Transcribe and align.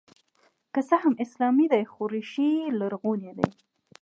که 0.73 0.81
څه 0.87 0.95
هم 1.03 1.13
اسلامي 1.23 1.65
دی 1.73 1.83
خو 1.91 2.03
ریښې 2.13 2.49
یې 2.59 2.67
لرغونې 2.79 3.31
دي 3.37 3.49